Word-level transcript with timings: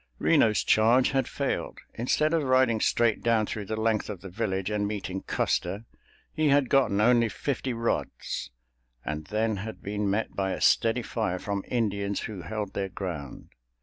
Reno's 0.17 0.63
charge 0.63 1.11
had 1.11 1.27
failed—instead 1.27 2.33
of 2.33 2.41
riding 2.41 2.79
straight 2.81 3.21
down 3.21 3.45
through 3.45 3.65
the 3.65 3.79
length 3.79 4.09
of 4.09 4.21
the 4.21 4.31
village 4.31 4.71
and 4.71 4.87
meeting 4.87 5.21
Custer, 5.21 5.85
he 6.33 6.49
had 6.49 6.71
gotten 6.71 6.99
only 6.99 7.29
fifty 7.29 7.71
rods, 7.71 8.49
and 9.05 9.25
then 9.25 9.57
had 9.57 9.83
been 9.83 10.09
met 10.09 10.35
by 10.35 10.53
a 10.53 10.59
steady 10.59 11.03
fire 11.03 11.37
from 11.37 11.61
Indians 11.67 12.21
who 12.21 12.41
held 12.41 12.73
their 12.73 12.89
ground. 12.89 13.49